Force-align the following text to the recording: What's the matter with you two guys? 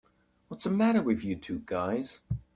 What's 0.47 0.63
the 0.63 0.71
matter 0.71 1.03
with 1.03 1.23
you 1.23 1.35
two 1.35 1.61
guys? 1.67 2.21